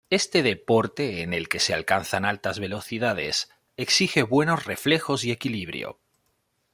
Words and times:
Este 0.09 0.41
deporte 0.41 1.21
en 1.21 1.31
el 1.31 1.47
que 1.47 1.59
se 1.59 1.75
alcanzan 1.75 2.25
altas 2.25 2.57
velocidades, 2.59 3.49
exige 3.77 4.23
buenos 4.23 4.65
reflejos 4.65 5.23
y 5.25 5.29
equilibrio. 5.31 5.99